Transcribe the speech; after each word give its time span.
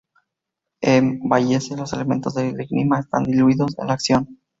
En 0.81 1.19
Wallace, 1.29 1.77
los 1.77 1.93
elementos 1.93 2.33
del 2.33 2.59
enigma 2.59 2.97
están 3.01 3.23
diluidos 3.23 3.77
en 3.77 3.85
la 3.85 3.93
acción. 3.93 4.39